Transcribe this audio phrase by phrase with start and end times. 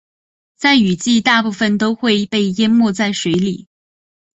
[0.55, 3.67] 在雨季大部分都会被淹没在水里。